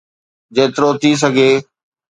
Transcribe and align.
جيترو 0.55 0.89
ٿي 1.01 1.11
سگهي 1.21 1.49